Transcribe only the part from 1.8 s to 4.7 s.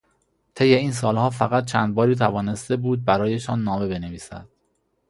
باری توانسته بود برایشان نامه بنویسد.